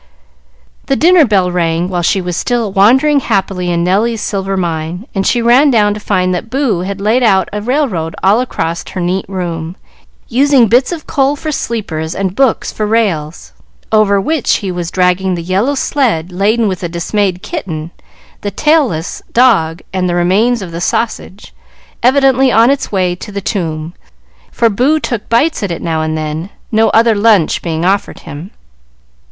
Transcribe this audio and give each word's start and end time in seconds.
The 0.87 0.95
dinner 0.95 1.25
bell 1.25 1.51
rang 1.51 1.87
while 1.87 2.01
she 2.01 2.21
was 2.21 2.35
still 2.35 2.71
wandering 2.73 3.19
happily 3.19 3.69
in 3.69 3.83
"Nelly's 3.83 4.19
Silver 4.19 4.57
Mine," 4.57 5.05
and 5.13 5.27
she 5.27 5.43
ran 5.43 5.69
down 5.69 5.93
to 5.93 5.99
find 5.99 6.33
that 6.33 6.49
Boo 6.49 6.79
had 6.79 6.99
laid 6.99 7.21
out 7.21 7.47
a 7.53 7.61
railroad 7.61 8.15
all 8.23 8.41
across 8.41 8.83
her 8.89 8.99
neat 8.99 9.25
room, 9.29 9.75
using 10.27 10.67
bits 10.67 10.91
of 10.91 11.05
coal 11.05 11.35
for 11.35 11.51
sleepers 11.51 12.15
and 12.15 12.35
books 12.35 12.71
for 12.71 12.87
rails, 12.87 13.53
over 13.91 14.19
which 14.19 14.55
he 14.55 14.71
was 14.71 14.89
dragging 14.89 15.35
the 15.35 15.43
yellow 15.43 15.75
sled 15.75 16.31
laden 16.31 16.67
with 16.67 16.81
a 16.81 16.89
dismayed 16.89 17.43
kitten, 17.43 17.91
the 18.41 18.49
tailless 18.49 19.21
dog, 19.33 19.83
and 19.93 20.09
the 20.09 20.15
remains 20.15 20.63
of 20.63 20.71
the 20.71 20.81
sausage, 20.81 21.53
evidently 22.01 22.51
on 22.51 22.71
its 22.71 22.91
way 22.91 23.13
to 23.13 23.31
the 23.31 23.39
tomb, 23.39 23.93
for 24.51 24.67
Boo 24.67 24.99
took 24.99 25.29
bites 25.29 25.61
at 25.61 25.69
it 25.69 25.83
now 25.83 26.01
and 26.01 26.17
then, 26.17 26.49
no 26.71 26.89
other 26.89 27.13
lunch 27.13 27.61
being 27.61 27.85
offered 27.85 28.21
him. 28.21 28.49